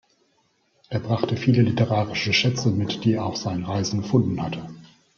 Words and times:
Er 0.89 0.99
brachte 0.99 1.37
viele 1.37 1.61
literarische 1.61 2.33
Schätze 2.33 2.71
mit, 2.71 3.03
die 3.03 3.13
er 3.13 3.23
auf 3.27 3.37
seinen 3.37 3.65
Reisen 3.65 4.01
gefunden 4.01 4.41
hatte. 4.41 4.67